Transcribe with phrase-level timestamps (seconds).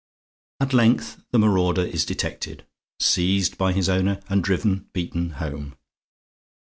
[0.59, 2.65] At length the marauder is detected,
[2.99, 5.75] seized by his owner, and driven, beaten home.